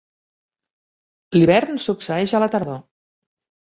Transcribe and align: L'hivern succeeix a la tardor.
L'hivern 1.39 1.79
succeeix 1.87 2.37
a 2.37 2.45
la 2.47 2.53
tardor. 2.59 2.85